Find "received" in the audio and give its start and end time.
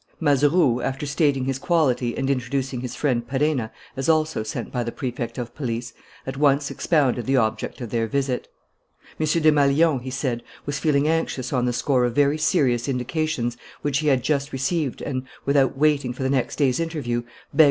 14.51-15.03